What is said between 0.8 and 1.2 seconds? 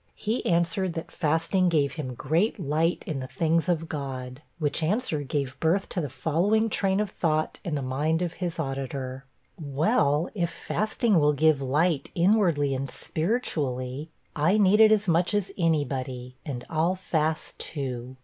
that